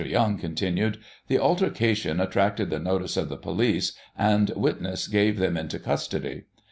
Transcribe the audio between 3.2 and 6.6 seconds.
the police, and witness gave them into custody.